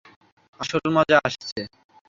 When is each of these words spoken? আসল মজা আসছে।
আসল 0.59 0.83
মজা 0.95 1.17
আসছে। 1.27 1.61